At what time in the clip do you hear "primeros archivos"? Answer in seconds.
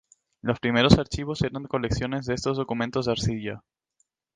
0.59-1.43